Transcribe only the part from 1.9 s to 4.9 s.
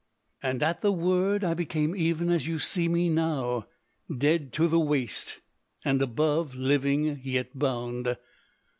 even as you see me now dead to the